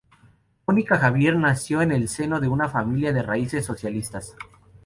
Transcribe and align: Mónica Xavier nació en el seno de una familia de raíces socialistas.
Mónica 0.65 0.97
Xavier 0.97 1.35
nació 1.35 1.83
en 1.83 1.91
el 1.91 2.07
seno 2.09 2.39
de 2.39 2.47
una 2.47 2.67
familia 2.67 3.13
de 3.13 3.21
raíces 3.21 3.63
socialistas. 3.67 4.35